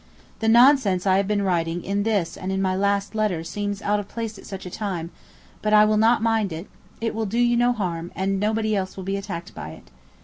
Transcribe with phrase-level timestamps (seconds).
[0.39, 3.99] The nonsense I have been writing in this and in my last letter seems out
[3.99, 5.11] of place at such a time,
[5.61, 6.67] but I will not mind it;
[6.99, 9.91] it will do you no harm, and nobody else will be attacked by it.